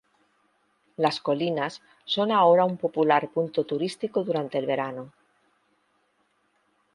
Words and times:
Las 0.97 1.19
colinas 1.21 1.83
son 2.05 2.31
ahora 2.31 2.65
un 2.65 2.77
popular 2.77 3.29
punto 3.29 3.65
turístico 3.65 4.23
durante 4.23 4.57
el 4.57 4.65
verano. 4.65 5.13